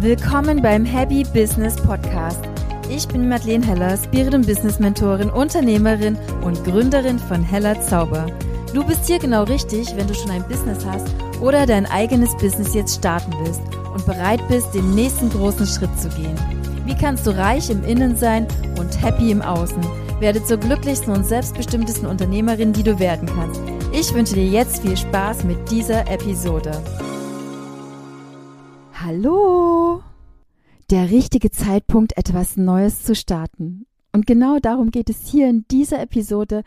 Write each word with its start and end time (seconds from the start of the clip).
Willkommen 0.00 0.62
beim 0.62 0.84
Happy 0.84 1.24
Business 1.24 1.74
Podcast. 1.74 2.38
Ich 2.88 3.08
bin 3.08 3.28
Madeleine 3.28 3.66
Heller, 3.66 3.96
Spirit- 3.96 4.32
und 4.32 4.46
Business-Mentorin, 4.46 5.28
Unternehmerin 5.28 6.16
und 6.42 6.62
Gründerin 6.62 7.18
von 7.18 7.42
Heller 7.42 7.80
Zauber. 7.80 8.26
Du 8.72 8.84
bist 8.84 9.06
hier 9.06 9.18
genau 9.18 9.42
richtig, 9.42 9.88
wenn 9.96 10.06
du 10.06 10.14
schon 10.14 10.30
ein 10.30 10.46
Business 10.46 10.86
hast 10.86 11.08
oder 11.40 11.66
dein 11.66 11.84
eigenes 11.84 12.36
Business 12.36 12.74
jetzt 12.74 12.94
starten 12.94 13.32
willst 13.42 13.60
und 13.92 14.06
bereit 14.06 14.40
bist, 14.48 14.72
den 14.72 14.94
nächsten 14.94 15.30
großen 15.30 15.66
Schritt 15.66 15.98
zu 15.98 16.08
gehen. 16.10 16.36
Wie 16.86 16.94
kannst 16.94 17.26
du 17.26 17.36
reich 17.36 17.68
im 17.68 17.82
Innen 17.82 18.16
sein 18.16 18.46
und 18.78 19.02
happy 19.02 19.32
im 19.32 19.42
Außen? 19.42 19.84
Werde 20.20 20.44
zur 20.44 20.58
glücklichsten 20.58 21.12
und 21.12 21.26
selbstbestimmtesten 21.26 22.06
Unternehmerin, 22.06 22.72
die 22.72 22.84
du 22.84 23.00
werden 23.00 23.28
kannst. 23.34 23.60
Ich 23.92 24.14
wünsche 24.14 24.34
dir 24.34 24.46
jetzt 24.46 24.80
viel 24.80 24.96
Spaß 24.96 25.42
mit 25.42 25.68
dieser 25.72 26.08
Episode. 26.08 26.70
Hallo! 29.00 30.02
Der 30.90 31.10
richtige 31.10 31.52
Zeitpunkt, 31.52 32.16
etwas 32.16 32.56
Neues 32.56 33.04
zu 33.04 33.14
starten. 33.14 33.86
Und 34.12 34.26
genau 34.26 34.58
darum 34.58 34.90
geht 34.90 35.08
es 35.08 35.24
hier 35.24 35.48
in 35.48 35.64
dieser 35.70 36.00
Episode. 36.00 36.64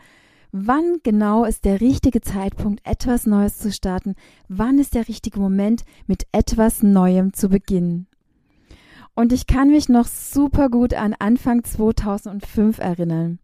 Wann 0.50 1.00
genau 1.02 1.44
ist 1.44 1.66
der 1.66 1.82
richtige 1.82 2.22
Zeitpunkt, 2.22 2.80
etwas 2.86 3.26
Neues 3.26 3.58
zu 3.58 3.70
starten? 3.70 4.14
Wann 4.48 4.78
ist 4.78 4.94
der 4.94 5.08
richtige 5.08 5.40
Moment, 5.40 5.84
mit 6.06 6.26
etwas 6.32 6.82
Neuem 6.82 7.34
zu 7.34 7.50
beginnen? 7.50 8.06
Und 9.14 9.34
ich 9.34 9.46
kann 9.46 9.68
mich 9.68 9.90
noch 9.90 10.06
super 10.06 10.70
gut 10.70 10.94
an 10.94 11.14
Anfang 11.18 11.64
2005 11.64 12.78
erinnern. 12.78 13.40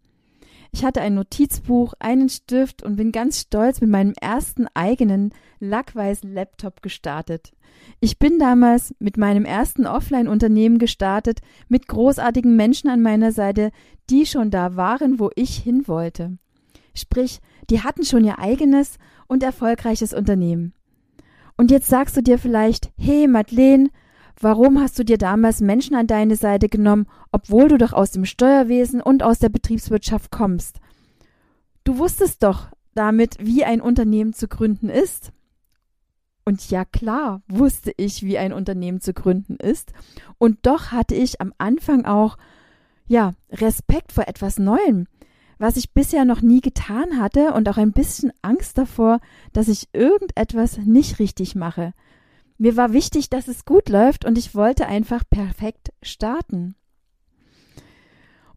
Ich 0.71 0.85
hatte 0.85 1.01
ein 1.01 1.15
Notizbuch, 1.15 1.95
einen 1.99 2.29
Stift 2.29 2.83
und 2.83 2.97
bin 2.97 3.13
ganz 3.13 3.41
stolz 3.41 3.81
mit 3.81 3.91
meinem 3.91 4.13
ersten 4.21 4.67
eigenen 4.75 5.33
lackweißen 5.61 6.33
Laptop 6.33 6.83
gestartet. 6.83 7.53
Ich 8.01 8.19
bin 8.19 8.39
damals 8.39 8.95
mit 8.99 9.17
meinem 9.17 9.45
ersten 9.45 9.87
Offline-Unternehmen 9.87 10.79
gestartet, 10.79 11.41
mit 11.69 11.89
großartigen 11.89 12.55
Menschen 12.55 12.91
an 12.91 13.03
meiner 13.03 13.33
Seite, 13.33 13.70
die 14.11 14.27
schon 14.27 14.51
da 14.51 14.77
waren, 14.77 15.19
wo 15.19 15.31
ich 15.34 15.57
hin 15.57 15.89
wollte. 15.89 16.39
Sprich, 16.95 17.41
die 17.70 17.83
hatten 17.83 18.05
schon 18.05 18.25
ihr 18.25 18.39
eigenes 18.39 18.98
und 19.27 19.42
erfolgreiches 19.42 20.12
Unternehmen. 20.12 20.75
Und 21.57 21.70
jetzt 21.70 21.89
sagst 21.89 22.17
du 22.17 22.23
dir 22.23 22.39
vielleicht, 22.39 22.91
hey 22.97 23.27
Madeleine, 23.27 23.91
Warum 24.41 24.81
hast 24.81 24.98
du 24.98 25.05
dir 25.05 25.19
damals 25.19 25.61
Menschen 25.61 25.97
an 25.97 26.06
deine 26.06 26.36
Seite 26.36 26.69
genommen, 26.69 27.06
obwohl 27.33 27.69
du 27.69 27.77
doch 27.77 27.92
aus 27.92 28.12
dem 28.12 28.25
Steuerwesen 28.25 29.00
und 29.00 29.22
aus 29.25 29.41
der 29.41 29.48
Betriebswirtschaft 29.48 30.30
kommst? 30.30 30.80
Du 31.83 31.98
wusstest 31.98 32.45
doch 32.45 32.69
damit, 32.95 33.36
wie 33.41 33.64
ein 33.64 33.80
Unternehmen 33.80 34.33
zu 34.33 34.47
gründen 34.47 34.89
ist. 34.91 35.33
Und 36.45 36.70
ja 36.70 36.84
klar, 36.84 37.42
wusste 37.48 37.92
ich, 37.97 38.22
wie 38.22 38.39
ein 38.39 38.53
Unternehmen 38.53 39.00
zu 39.00 39.12
gründen 39.12 39.56
ist. 39.56 39.92
Und 40.39 40.58
doch 40.62 40.92
hatte 40.92 41.14
ich 41.14 41.41
am 41.41 41.52
Anfang 41.58 42.05
auch, 42.05 42.39
ja, 43.06 43.34
Respekt 43.50 44.12
vor 44.12 44.28
etwas 44.28 44.58
Neuem, 44.58 45.06
was 45.58 45.77
ich 45.77 45.92
bisher 45.92 46.25
noch 46.25 46.42
nie 46.42 46.61
getan 46.61 47.20
hatte 47.20 47.52
und 47.55 47.69
auch 47.69 47.77
ein 47.77 47.92
bisschen 47.92 48.33
Angst 48.41 48.78
davor, 48.78 49.19
dass 49.52 49.67
ich 49.69 49.89
irgendetwas 49.92 50.78
nicht 50.78 51.19
richtig 51.19 51.55
mache. 51.56 51.92
Mir 52.59 52.77
war 52.77 52.92
wichtig, 52.92 53.31
dass 53.31 53.47
es 53.47 53.64
gut 53.64 53.89
läuft 53.89 54.25
und 54.25 54.37
ich 54.37 54.55
wollte 54.55 54.87
einfach 54.87 55.23
perfekt 55.28 55.91
starten. 56.03 56.75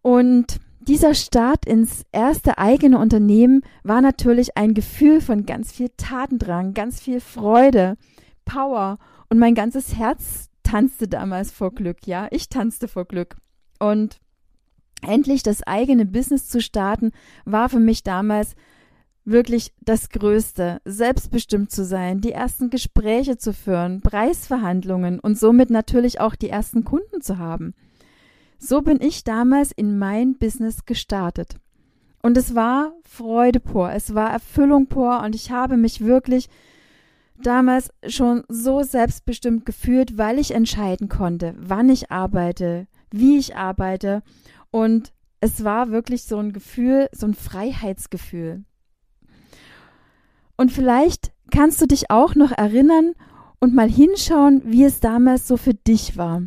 Und 0.01 0.59
dieser 0.79 1.13
Start 1.13 1.67
ins 1.67 2.03
erste 2.11 2.57
eigene 2.57 2.97
Unternehmen 2.97 3.61
war 3.83 4.01
natürlich 4.01 4.57
ein 4.57 4.73
Gefühl 4.73 5.21
von 5.21 5.45
ganz 5.45 5.71
viel 5.71 5.89
Tatendrang, 5.95 6.73
ganz 6.73 6.99
viel 6.99 7.21
Freude, 7.21 7.97
Power 8.45 8.97
und 9.29 9.37
mein 9.37 9.53
ganzes 9.53 9.95
Herz 9.95 10.49
tanzte 10.63 11.07
damals 11.07 11.51
vor 11.51 11.71
Glück, 11.73 12.07
ja, 12.07 12.27
ich 12.31 12.49
tanzte 12.49 12.87
vor 12.87 13.05
Glück. 13.05 13.37
Und 13.79 14.19
endlich 15.03 15.43
das 15.43 15.61
eigene 15.63 16.05
Business 16.05 16.47
zu 16.47 16.61
starten, 16.61 17.11
war 17.45 17.69
für 17.69 17.79
mich 17.79 18.03
damals 18.03 18.55
wirklich 19.23 19.73
das 19.81 20.09
Größte, 20.09 20.81
selbstbestimmt 20.85 21.71
zu 21.71 21.85
sein, 21.85 22.21
die 22.21 22.31
ersten 22.31 22.69
Gespräche 22.69 23.37
zu 23.37 23.53
führen, 23.53 24.01
Preisverhandlungen 24.01 25.19
und 25.19 25.37
somit 25.37 25.69
natürlich 25.69 26.19
auch 26.19 26.35
die 26.35 26.49
ersten 26.49 26.83
Kunden 26.83 27.21
zu 27.21 27.37
haben. 27.37 27.73
So 28.57 28.81
bin 28.81 28.99
ich 29.01 29.23
damals 29.23 29.71
in 29.71 29.97
mein 29.97 30.37
Business 30.37 30.85
gestartet. 30.85 31.55
Und 32.21 32.37
es 32.37 32.53
war 32.53 32.93
Freude 33.03 33.59
pur, 33.59 33.91
es 33.91 34.13
war 34.13 34.31
Erfüllung 34.31 34.87
pur 34.87 35.21
und 35.23 35.33
ich 35.33 35.51
habe 35.51 35.77
mich 35.77 36.01
wirklich 36.01 36.49
damals 37.41 37.91
schon 38.07 38.43
so 38.47 38.83
selbstbestimmt 38.83 39.65
gefühlt, 39.65 40.17
weil 40.17 40.37
ich 40.37 40.51
entscheiden 40.51 41.09
konnte, 41.09 41.55
wann 41.57 41.89
ich 41.89 42.11
arbeite, 42.11 42.87
wie 43.09 43.39
ich 43.39 43.55
arbeite 43.55 44.21
und 44.69 45.11
es 45.39 45.63
war 45.63 45.89
wirklich 45.89 46.23
so 46.23 46.37
ein 46.37 46.53
Gefühl, 46.53 47.09
so 47.11 47.25
ein 47.25 47.33
Freiheitsgefühl. 47.33 48.63
Und 50.61 50.71
vielleicht 50.71 51.31
kannst 51.49 51.81
du 51.81 51.87
dich 51.87 52.11
auch 52.11 52.35
noch 52.35 52.51
erinnern 52.51 53.13
und 53.59 53.73
mal 53.73 53.89
hinschauen, 53.89 54.61
wie 54.63 54.83
es 54.83 54.99
damals 54.99 55.47
so 55.47 55.57
für 55.57 55.73
dich 55.73 56.17
war. 56.17 56.43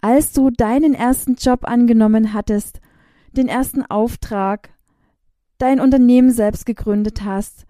Als 0.00 0.32
du 0.32 0.48
deinen 0.48 0.94
ersten 0.94 1.34
Job 1.34 1.64
angenommen 1.64 2.32
hattest, 2.32 2.80
den 3.32 3.46
ersten 3.46 3.82
Auftrag, 3.82 4.70
dein 5.58 5.78
Unternehmen 5.78 6.30
selbst 6.30 6.64
gegründet 6.64 7.22
hast, 7.22 7.66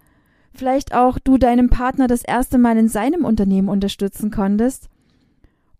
vielleicht 0.53 0.95
auch 0.95 1.19
du 1.19 1.37
deinem 1.37 1.69
Partner 1.69 2.07
das 2.07 2.23
erste 2.23 2.57
Mal 2.57 2.77
in 2.77 2.87
seinem 2.87 3.25
Unternehmen 3.25 3.67
unterstützen 3.67 4.31
konntest 4.31 4.87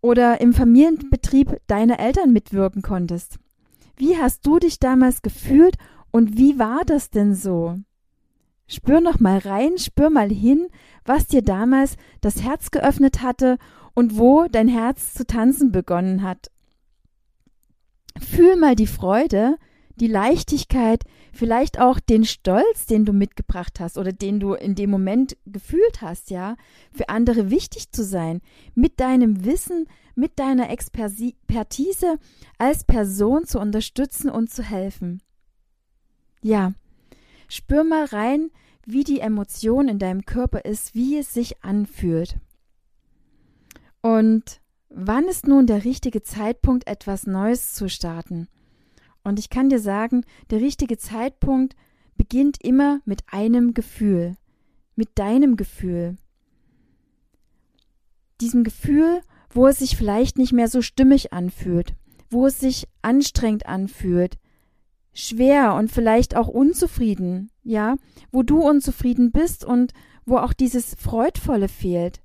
oder 0.02 0.42
im 0.42 0.52
Familienbetrieb 0.52 1.58
deiner 1.68 2.00
Eltern 2.00 2.34
mitwirken 2.34 2.82
konntest. 2.82 3.38
Wie 3.96 4.18
hast 4.18 4.46
du 4.46 4.58
dich 4.58 4.78
damals 4.78 5.22
gefühlt 5.22 5.78
und 6.10 6.36
wie 6.36 6.58
war 6.58 6.84
das 6.84 7.08
denn 7.08 7.34
so? 7.34 7.78
Spür 8.68 9.00
noch 9.00 9.20
mal 9.20 9.38
rein, 9.38 9.78
spür 9.78 10.10
mal 10.10 10.28
hin, 10.28 10.68
was 11.04 11.26
dir 11.26 11.42
damals 11.42 11.96
das 12.20 12.42
Herz 12.42 12.70
geöffnet 12.70 13.22
hatte 13.22 13.58
und 13.94 14.18
wo 14.18 14.46
dein 14.48 14.68
Herz 14.68 15.14
zu 15.14 15.26
tanzen 15.26 15.70
begonnen 15.70 16.22
hat. 16.22 16.50
Fühl 18.20 18.56
mal 18.56 18.74
die 18.74 18.86
Freude, 18.86 19.56
die 19.96 20.08
Leichtigkeit, 20.08 21.04
vielleicht 21.32 21.80
auch 21.80 22.00
den 22.00 22.24
Stolz, 22.24 22.86
den 22.86 23.04
du 23.04 23.12
mitgebracht 23.12 23.80
hast 23.80 23.98
oder 23.98 24.12
den 24.12 24.40
du 24.40 24.54
in 24.54 24.74
dem 24.74 24.90
Moment 24.90 25.36
gefühlt 25.46 26.02
hast, 26.02 26.30
ja, 26.30 26.56
für 26.92 27.08
andere 27.08 27.50
wichtig 27.50 27.92
zu 27.92 28.04
sein, 28.04 28.40
mit 28.74 29.00
deinem 29.00 29.44
Wissen, 29.44 29.86
mit 30.14 30.38
deiner 30.38 30.70
Expertise 30.70 32.18
als 32.58 32.84
Person 32.84 33.44
zu 33.44 33.60
unterstützen 33.60 34.30
und 34.30 34.50
zu 34.50 34.62
helfen. 34.62 35.22
Ja, 36.42 36.72
Spür 37.48 37.84
mal 37.84 38.04
rein, 38.04 38.50
wie 38.84 39.04
die 39.04 39.20
Emotion 39.20 39.88
in 39.88 39.98
deinem 39.98 40.24
Körper 40.24 40.64
ist, 40.64 40.94
wie 40.94 41.18
es 41.18 41.34
sich 41.34 41.62
anfühlt. 41.62 42.38
Und 44.00 44.60
wann 44.88 45.24
ist 45.24 45.46
nun 45.46 45.66
der 45.66 45.84
richtige 45.84 46.22
Zeitpunkt, 46.22 46.86
etwas 46.86 47.26
Neues 47.26 47.74
zu 47.74 47.88
starten? 47.88 48.48
Und 49.24 49.40
ich 49.40 49.50
kann 49.50 49.68
dir 49.68 49.80
sagen, 49.80 50.24
der 50.50 50.60
richtige 50.60 50.98
Zeitpunkt 50.98 51.74
beginnt 52.16 52.62
immer 52.62 53.00
mit 53.04 53.24
einem 53.26 53.74
Gefühl, 53.74 54.36
mit 54.94 55.18
deinem 55.18 55.56
Gefühl. 55.56 56.16
Diesem 58.40 58.62
Gefühl, 58.62 59.20
wo 59.50 59.66
es 59.66 59.80
sich 59.80 59.96
vielleicht 59.96 60.38
nicht 60.38 60.52
mehr 60.52 60.68
so 60.68 60.82
stimmig 60.82 61.32
anfühlt, 61.32 61.94
wo 62.30 62.46
es 62.46 62.60
sich 62.60 62.86
anstrengend 63.02 63.66
anfühlt, 63.66 64.38
schwer 65.16 65.74
und 65.74 65.90
vielleicht 65.90 66.36
auch 66.36 66.46
unzufrieden, 66.48 67.50
ja, 67.62 67.96
wo 68.30 68.42
du 68.42 68.60
unzufrieden 68.60 69.32
bist 69.32 69.64
und 69.64 69.92
wo 70.26 70.36
auch 70.36 70.52
dieses 70.52 70.94
Freudvolle 70.94 71.68
fehlt, 71.68 72.20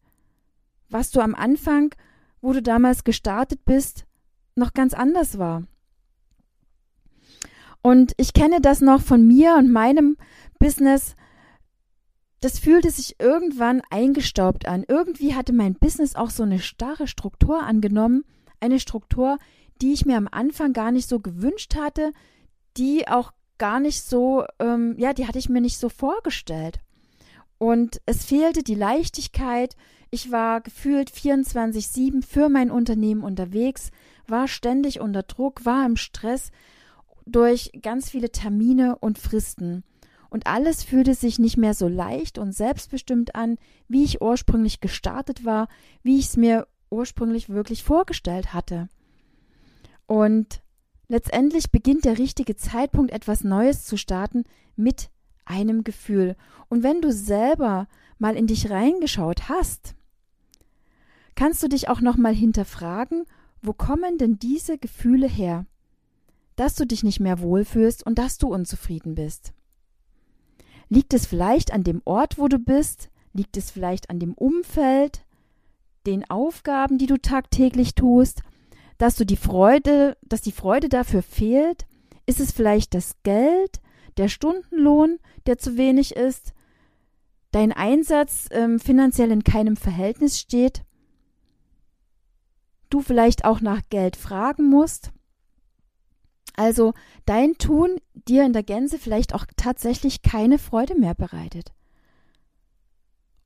was 0.90 1.12
du 1.12 1.22
am 1.22 1.34
Anfang, 1.34 1.96
wo 2.42 2.52
du 2.52 2.62
damals 2.62 3.04
gestartet 3.04 3.64
bist, 3.66 4.06
noch 4.56 4.74
ganz 4.74 4.94
anders 4.94 5.38
war. 5.38 5.64
Und 7.82 8.14
ich 8.18 8.34
kenne 8.34 8.60
das 8.62 8.82
noch 8.82 9.02
von 9.02 9.26
mir 9.26 9.56
und 9.56 9.72
meinem 9.72 10.18
Business. 10.60 11.16
Das 12.42 12.60
fühlte 12.60 12.92
sich 12.92 13.20
irgendwann 13.20 13.82
eingestaubt 13.90 14.68
an. 14.68 14.84
Irgendwie 14.88 15.34
hatte 15.34 15.54
mein 15.54 15.76
Business 15.76 16.16
auch 16.16 16.30
so 16.30 16.44
eine 16.44 16.60
starre 16.60 17.08
Struktur 17.08 17.64
angenommen. 17.64 18.26
Eine 18.60 18.80
Struktur, 18.80 19.38
die 19.82 19.94
ich 19.94 20.06
mir 20.06 20.18
am 20.18 20.28
Anfang 20.30 20.74
gar 20.74 20.92
nicht 20.92 21.08
so 21.08 21.20
gewünscht 21.20 21.76
hatte, 21.76 22.12
die 22.78 23.08
auch 23.08 23.32
gar 23.58 23.80
nicht 23.80 24.04
so, 24.04 24.44
ähm, 24.60 24.96
ja, 24.98 25.14
die 25.14 25.28
hatte 25.28 25.40
ich 25.40 25.50
mir 25.50 25.62
nicht 25.62 25.78
so 25.78 25.90
vorgestellt. 25.90 26.80
Und 27.58 28.02
es 28.08 28.26
fehlte 28.26 28.64
die 28.64 28.76
Leichtigkeit. 28.76 29.76
Ich 30.10 30.32
war 30.32 30.62
gefühlt 30.62 31.12
24-7 31.12 32.26
für 32.26 32.50
mein 32.50 32.72
Unternehmen 32.72 33.22
unterwegs, 33.22 33.92
war 34.28 34.48
ständig 34.48 35.00
unter 35.00 35.22
Druck, 35.22 35.64
war 35.64 35.86
im 35.86 35.96
Stress 35.96 36.50
durch 37.28 37.72
ganz 37.82 38.10
viele 38.10 38.32
Termine 38.32 38.98
und 38.98 39.20
Fristen. 39.20 39.84
Und 40.32 40.48
alles 40.48 40.84
fühlte 40.84 41.14
sich 41.14 41.40
nicht 41.40 41.58
mehr 41.58 41.74
so 41.74 41.88
leicht 41.88 42.38
und 42.38 42.54
selbstbestimmt 42.54 43.36
an, 43.36 43.58
wie 43.88 44.06
ich 44.06 44.22
ursprünglich 44.22 44.80
gestartet 44.80 45.46
war, 45.46 45.68
wie 46.04 46.18
ich 46.18 46.26
es 46.26 46.38
mir 46.38 46.68
ursprünglich 46.90 47.50
wirklich 47.50 47.84
vorgestellt 47.84 48.54
hatte. 48.54 48.90
Und 50.08 50.64
letztendlich 51.12 51.72
beginnt 51.72 52.06
der 52.06 52.18
richtige 52.18 52.56
Zeitpunkt, 52.56 53.12
etwas 53.12 53.44
Neues 53.44 53.84
zu 53.84 53.98
starten 53.98 54.46
mit 54.78 55.10
einem 55.44 55.84
Gefühl. 55.84 56.38
Und 56.70 56.84
wenn 56.84 57.02
du 57.02 57.12
selber 57.12 57.90
mal 58.18 58.38
in 58.38 58.48
dich 58.48 58.70
reingeschaut 58.70 59.50
hast, 59.50 59.94
kannst 61.36 61.62
du 61.62 61.68
dich 61.68 61.90
auch 61.90 62.00
noch 62.00 62.16
mal 62.16 62.34
hinterfragen, 62.34 63.26
wo 63.62 63.74
kommen 63.74 64.18
denn 64.20 64.40
diese 64.40 64.78
Gefühle 64.78 65.28
her? 65.28 65.66
Dass 66.56 66.76
du 66.76 66.88
dich 66.88 67.04
nicht 67.04 67.20
mehr 67.20 67.42
wohlfühlst 67.42 68.06
und 68.06 68.18
dass 68.18 68.38
du 68.38 68.48
unzufrieden 68.48 69.14
bist. 69.14 69.52
Liegt 70.88 71.14
es 71.14 71.26
vielleicht 71.26 71.74
an 71.74 71.84
dem 71.84 72.02
Ort, 72.06 72.38
wo 72.38 72.48
du 72.48 72.58
bist? 72.58 73.10
Liegt 73.34 73.58
es 73.58 73.70
vielleicht 73.70 74.10
an 74.10 74.20
dem 74.20 74.34
Umfeld, 74.34 75.26
den 76.06 76.30
Aufgaben, 76.30 76.98
die 76.98 77.08
du 77.08 77.18
tagtäglich 77.18 77.96
tust, 77.96 78.44
dass 79.02 79.16
du 79.16 79.26
die 79.26 79.36
Freude, 79.36 80.16
dass 80.22 80.42
die 80.42 80.52
Freude 80.52 80.88
dafür 80.88 81.24
fehlt? 81.24 81.88
Ist 82.28 82.40
es 82.40 82.52
vielleicht 82.52 82.94
das 82.94 83.16
Geld, 83.24 83.82
der 84.18 84.28
Stundenlohn, 84.28 85.18
der 85.48 85.58
zu 85.58 85.76
wenig 85.76 86.16
ist, 86.16 86.54
dein 87.50 87.72
Einsatz 87.72 88.48
ähm, 88.52 88.80
finanziell 88.80 89.32
in 89.32 89.44
keinem 89.44 89.76
Verhältnis 89.76 90.40
steht? 90.40 90.84
Du 92.92 93.02
vielleicht 93.02 93.44
auch 93.44 93.60
nach 93.60 93.82
Geld 93.90 94.18
fragen 94.18 94.70
musst? 94.70 95.12
Also 96.56 96.94
dein 97.26 97.56
Tun 97.56 98.00
dir 98.14 98.46
in 98.46 98.54
der 98.54 98.62
Gänze 98.62 99.00
vielleicht 99.00 99.34
auch 99.34 99.46
tatsächlich 99.58 100.22
keine 100.22 100.60
Freude 100.60 100.94
mehr 100.94 101.16
bereitet. 101.16 101.74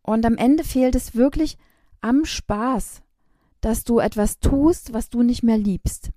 Und 0.01 0.25
am 0.25 0.35
Ende 0.35 0.65
fehlt 0.65 0.95
es 0.95 1.15
wirklich 1.15 1.57
am 2.01 2.25
Spaß, 2.25 3.04
dass 3.65 3.83
du 3.83 3.97
etwas 3.97 4.37
tust, 4.37 4.93
was 4.93 5.09
du 5.09 5.23
nicht 5.23 5.41
mehr 5.41 5.57
liebst. 5.57 6.11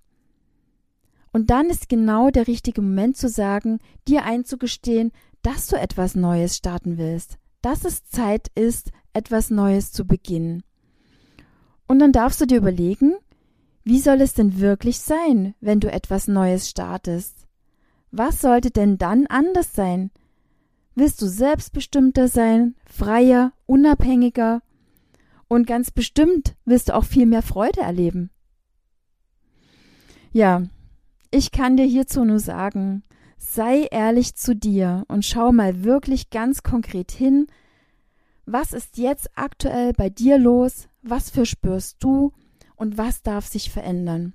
Und 1.33 1.49
dann 1.49 1.71
ist 1.71 1.89
genau 1.89 2.29
der 2.29 2.47
richtige 2.47 2.83
Moment 2.83 3.17
zu 3.17 3.27
sagen, 3.27 3.79
dir 4.07 4.25
einzugestehen, 4.25 5.13
dass 5.41 5.67
du 5.67 5.77
etwas 5.77 6.15
Neues 6.15 6.57
starten 6.57 6.99
willst, 6.99 7.39
dass 7.63 7.87
es 7.87 8.05
Zeit 8.05 8.49
ist, 8.55 8.91
etwas 9.15 9.49
Neues 9.49 9.93
zu 9.93 10.07
beginnen. 10.07 10.63
Und 11.87 12.01
dann 12.01 12.13
darfst 12.13 12.39
du 12.43 12.47
dir 12.47 12.59
überlegen, 12.59 13.15
wie 13.83 13.99
soll 13.99 14.21
es 14.21 14.35
denn 14.35 14.61
wirklich 14.61 14.99
sein, 14.99 15.55
wenn 15.63 15.81
du 15.81 15.91
etwas 15.91 16.29
Neues 16.29 16.69
startest? 16.69 17.47
Was 18.11 18.43
sollte 18.43 18.71
denn 18.71 18.99
dann 18.99 19.27
anders 19.27 19.73
sein? 19.73 20.11
Willst 20.95 21.23
du 21.23 21.27
selbstbestimmter 21.27 22.29
sein, 22.29 22.75
freier, 22.85 23.55
unabhängiger? 23.65 24.61
Und 25.49 25.67
ganz 25.67 25.91
bestimmt 25.91 26.55
wirst 26.65 26.91
du 26.91 26.95
auch 26.95 27.05
viel 27.05 27.27
mehr 27.27 27.43
Freude 27.43 27.81
erleben. 27.81 28.31
Ja, 30.33 30.63
ich 31.31 31.51
kann 31.51 31.77
dir 31.77 31.87
hierzu 31.87 32.25
nur 32.25 32.39
sagen, 32.39 33.03
sei 33.39 33.89
ehrlich 33.91 34.35
zu 34.35 34.55
dir 34.55 35.05
und 35.09 35.25
schau 35.25 35.53
mal 35.53 35.85
wirklich 35.85 36.31
ganz 36.31 36.63
konkret 36.63 37.11
hin, 37.11 37.47
was 38.45 38.73
ist 38.73 38.99
jetzt 38.99 39.31
aktuell 39.37 39.93
bei 39.93 40.11
dir 40.11 40.39
los, 40.39 40.89
was 41.03 41.31
verspürst 41.31 41.97
du 42.01 42.33
und 42.77 42.99
was 42.99 43.23
darf 43.23 43.47
sich 43.47 43.71
verändern. 43.71 44.35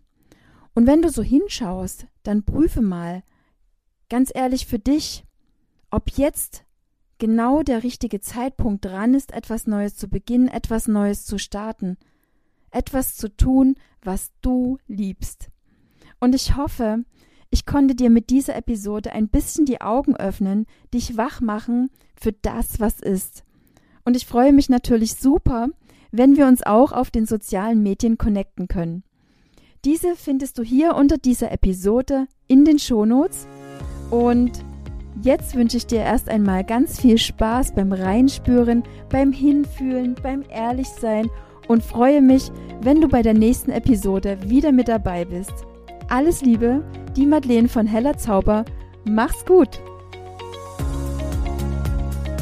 Und 0.76 0.88
wenn 0.88 1.02
du 1.02 1.10
so 1.10 1.22
hinschaust, 1.24 2.08
dann 2.24 2.44
prüfe 2.44 2.82
mal 2.82 3.24
ganz 4.10 4.32
ehrlich 4.34 4.66
für 4.66 4.80
dich, 4.80 5.26
ob 5.90 6.12
jetzt 6.12 6.66
genau 7.18 7.64
der 7.64 7.84
richtige 7.84 8.20
Zeitpunkt 8.22 8.86
dran 8.86 9.14
ist, 9.14 9.32
etwas 9.32 9.68
Neues 9.68 9.96
zu 9.96 10.08
beginnen, 10.08 10.48
etwas 10.48 10.88
Neues 10.88 11.26
zu 11.26 11.38
starten, 11.38 11.98
etwas 12.72 13.16
zu 13.16 13.36
tun, 13.36 13.76
was 14.02 14.32
du 14.42 14.78
liebst. 14.88 15.50
Und 16.20 16.36
ich 16.36 16.56
hoffe, 16.56 17.04
ich 17.50 17.66
konnte 17.66 17.96
dir 17.96 18.10
mit 18.10 18.30
dieser 18.30 18.56
Episode 18.56 19.14
ein 19.14 19.28
bisschen 19.28 19.66
die 19.66 19.82
Augen 19.82 20.16
öffnen, 20.16 20.66
dich 20.94 21.18
wach 21.18 21.42
machen 21.42 21.90
für 22.16 22.32
das, 22.32 22.80
was 22.80 23.00
ist. 23.00 23.44
Und 24.06 24.16
ich 24.16 24.26
freue 24.26 24.54
mich 24.54 24.70
natürlich 24.70 25.16
super, 25.16 25.68
wenn 26.12 26.36
wir 26.36 26.48
uns 26.48 26.64
auch 26.64 26.92
auf 26.92 27.12
den 27.12 27.26
sozialen 27.26 27.84
Medien 27.84 28.18
connecten 28.18 28.68
können. 28.68 29.04
Diese 29.86 30.16
findest 30.16 30.58
du 30.58 30.64
hier 30.64 30.96
unter 30.96 31.18
dieser 31.18 31.52
Episode 31.52 32.28
in 32.48 32.66
den 32.66 32.80
Shownotes. 32.80 33.48
Und 34.10 34.64
jetzt 35.22 35.56
wünsche 35.56 35.78
ich 35.78 35.88
dir 35.88 36.02
erst 36.02 36.30
einmal 36.30 36.64
ganz 36.64 37.00
viel 37.00 37.18
Spaß 37.18 37.74
beim 37.74 37.92
Reinspüren, 37.92 38.84
beim 39.10 39.32
Hinfühlen, 39.32 40.16
beim 40.22 40.44
Ehrlichsein 40.50 41.30
und 41.68 41.84
freue 41.84 42.22
mich, 42.22 42.52
wenn 42.82 43.02
du 43.02 43.08
bei 43.08 43.22
der 43.22 43.34
nächsten 43.34 43.72
Episode 43.72 44.38
wieder 44.46 44.72
mit 44.72 44.88
dabei 44.88 45.26
bist. 45.26 45.54
Alles 46.10 46.42
Liebe, 46.42 46.84
die 47.16 47.26
Madeleine 47.26 47.70
von 47.70 47.88
Heller 47.88 48.18
Zauber. 48.18 48.66
Mach's 49.06 49.46
gut! 49.46 49.82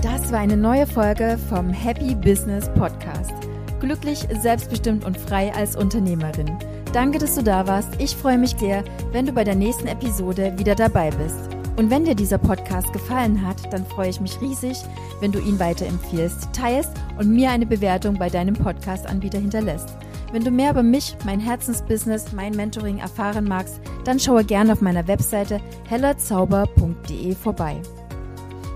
Das 0.02 0.32
war 0.32 0.40
eine 0.40 0.58
neue 0.58 0.88
Folge 0.88 1.38
vom 1.50 1.70
Happy 1.70 2.16
Business 2.16 2.70
Podcast. 2.74 3.34
Glücklich, 3.80 4.28
selbstbestimmt 4.40 5.06
und 5.06 5.18
frei 5.18 5.54
als 5.54 5.76
Unternehmerin. 5.76 6.58
Danke, 6.94 7.20
dass 7.20 7.36
du 7.36 7.44
da 7.44 7.68
warst. 7.68 7.90
Ich 8.00 8.16
freue 8.16 8.38
mich 8.38 8.56
sehr, 8.58 8.84
wenn 9.12 9.26
du 9.26 9.32
bei 9.32 9.44
der 9.44 9.56
nächsten 9.56 9.88
Episode 9.88 10.54
wieder 10.58 10.76
dabei 10.76 11.10
bist. 11.12 11.61
Und 11.78 11.90
wenn 11.90 12.06
dir 12.06 12.16
dieser 12.16 12.38
Podcast 12.38 12.92
gefallen 12.94 13.46
hat, 13.46 13.74
dann 13.74 13.86
freue 13.86 14.10
ich 14.10 14.20
mich 14.20 14.40
riesig, 14.42 14.78
wenn 15.20 15.32
du 15.32 15.40
ihn 15.40 15.60
weiterempfiehlst, 15.60 16.50
teilst 16.54 16.92
und 17.18 17.34
mir 17.34 17.50
eine 17.50 17.66
Bewertung 17.66 18.18
bei 18.18 18.30
deinem 18.30 18.56
Podcast-Anbieter 18.56 19.40
hinterlässt. 19.40 19.98
Wenn 20.32 20.44
du 20.44 20.52
mehr 20.52 20.72
über 20.72 20.84
mich, 20.84 21.18
mein 21.26 21.40
Herzensbusiness, 21.40 22.32
mein 22.34 22.54
Mentoring 22.56 23.00
erfahren 23.00 23.46
magst, 23.46 23.82
dann 24.06 24.20
schaue 24.20 24.44
gerne 24.46 24.74
auf 24.74 24.82
meiner 24.82 25.08
Webseite 25.08 25.60
hellerzauber.de 25.88 27.36
vorbei. 27.36 27.82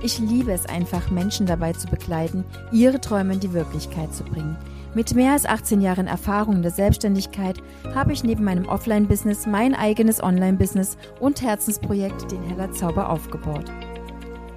Ich 0.03 0.19
liebe 0.19 0.51
es 0.51 0.65
einfach, 0.65 1.09
Menschen 1.09 1.45
dabei 1.45 1.73
zu 1.73 1.87
begleiten, 1.87 2.43
ihre 2.71 2.99
Träume 2.99 3.33
in 3.33 3.39
die 3.39 3.53
Wirklichkeit 3.53 4.13
zu 4.13 4.23
bringen. 4.23 4.57
Mit 4.95 5.13
mehr 5.13 5.33
als 5.33 5.45
18 5.45 5.81
Jahren 5.81 6.07
Erfahrung 6.07 6.55
in 6.55 6.61
der 6.61 6.71
Selbstständigkeit 6.71 7.61
habe 7.93 8.13
ich 8.13 8.23
neben 8.23 8.45
meinem 8.45 8.65
Offline-Business 8.65 9.45
mein 9.45 9.75
eigenes 9.75 10.23
Online-Business 10.23 10.97
und 11.19 11.41
Herzensprojekt, 11.41 12.31
den 12.31 12.41
Heller 12.43 12.71
Zauber, 12.71 13.09
aufgebaut. 13.09 13.65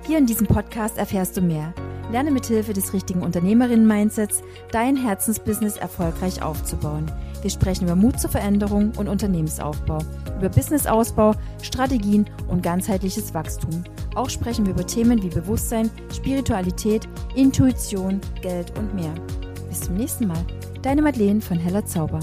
Hier 0.06 0.16
in 0.16 0.26
diesem 0.26 0.46
Podcast 0.46 0.96
erfährst 0.96 1.36
du 1.36 1.42
mehr 1.42 1.74
Lerne 2.10 2.30
mithilfe 2.30 2.72
des 2.72 2.94
richtigen 2.94 3.22
Unternehmerinnen-Mindsets 3.22 4.42
dein 4.70 4.96
Herzensbusiness 4.96 5.76
erfolgreich 5.76 6.40
aufzubauen. 6.40 7.10
Wir 7.42 7.50
sprechen 7.50 7.84
über 7.84 7.96
Mut 7.96 8.18
zur 8.18 8.30
Veränderung 8.30 8.92
und 8.96 9.08
Unternehmensaufbau, 9.08 9.98
über 10.38 10.48
Businessausbau, 10.48 11.34
Strategien 11.62 12.30
und 12.48 12.62
ganzheitliches 12.62 13.34
Wachstum. 13.34 13.84
Auch 14.14 14.30
sprechen 14.30 14.64
wir 14.64 14.72
über 14.72 14.86
Themen 14.86 15.22
wie 15.22 15.28
Bewusstsein, 15.28 15.90
Spiritualität, 16.14 17.06
Intuition, 17.34 18.20
Geld 18.40 18.76
und 18.78 18.94
mehr. 18.94 19.12
Bis 19.68 19.82
zum 19.82 19.96
nächsten 19.96 20.26
Mal. 20.26 20.44
Deine 20.82 21.02
Madeleine 21.02 21.40
von 21.40 21.58
Heller 21.58 21.84
Zauber. 21.84 22.20